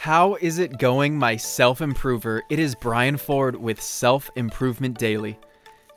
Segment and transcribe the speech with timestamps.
[0.00, 2.44] How is it going, my self improver?
[2.48, 5.36] It is Brian Ford with Self Improvement Daily.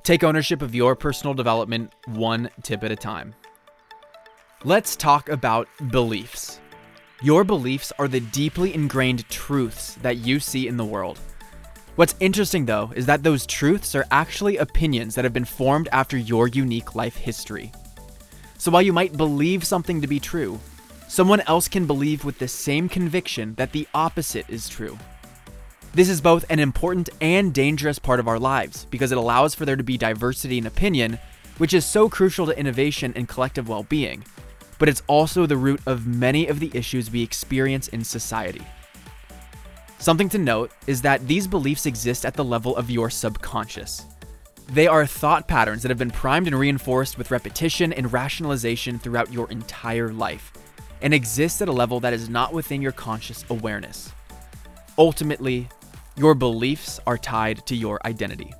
[0.01, 3.35] Take ownership of your personal development one tip at a time.
[4.63, 6.59] Let's talk about beliefs.
[7.21, 11.19] Your beliefs are the deeply ingrained truths that you see in the world.
[11.95, 16.17] What's interesting though is that those truths are actually opinions that have been formed after
[16.17, 17.71] your unique life history.
[18.57, 20.59] So while you might believe something to be true,
[21.11, 24.97] someone else can believe with the same conviction that the opposite is true.
[25.93, 29.65] This is both an important and dangerous part of our lives because it allows for
[29.65, 31.19] there to be diversity in opinion,
[31.57, 34.23] which is so crucial to innovation and collective well being,
[34.79, 38.65] but it's also the root of many of the issues we experience in society.
[39.99, 44.05] Something to note is that these beliefs exist at the level of your subconscious.
[44.69, 49.33] They are thought patterns that have been primed and reinforced with repetition and rationalization throughout
[49.33, 50.53] your entire life
[51.01, 54.11] and exists at a level that is not within your conscious awareness.
[54.97, 55.67] Ultimately,
[56.15, 58.53] your beliefs are tied to your identity.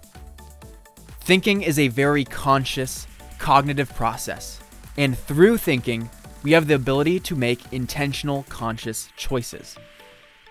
[1.22, 3.08] Thinking is a very conscious,
[3.38, 4.60] cognitive process,
[4.98, 6.10] and through thinking,
[6.44, 9.78] we have the ability to make intentional, conscious choices.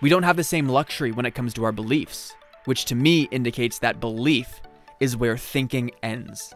[0.01, 2.33] We don't have the same luxury when it comes to our beliefs,
[2.65, 4.61] which to me indicates that belief
[5.01, 6.55] is where thinking ends.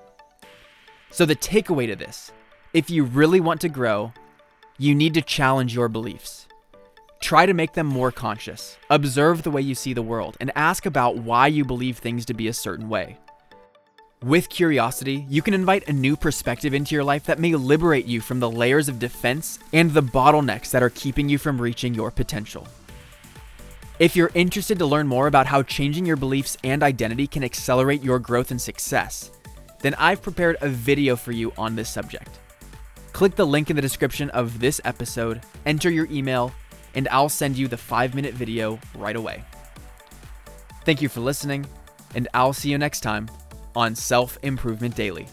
[1.11, 2.33] So, the takeaway to this
[2.73, 4.13] if you really want to grow,
[4.79, 6.49] you need to challenge your beliefs.
[7.21, 10.85] Try to make them more conscious, observe the way you see the world, and ask
[10.85, 13.19] about why you believe things to be a certain way.
[14.23, 18.21] With curiosity, you can invite a new perspective into your life that may liberate you
[18.21, 22.11] from the layers of defense and the bottlenecks that are keeping you from reaching your
[22.11, 22.67] potential.
[24.01, 28.03] If you're interested to learn more about how changing your beliefs and identity can accelerate
[28.03, 29.31] your growth and success,
[29.83, 32.41] then I've prepared a video for you on this subject.
[33.15, 36.53] Click the link in the description of this episode, enter your email,
[36.97, 39.45] and I'll send you the five minute video right away.
[40.85, 41.65] Thank you for listening,
[42.17, 43.31] and I'll see you next time
[43.77, 45.29] on Self Improvement Daily.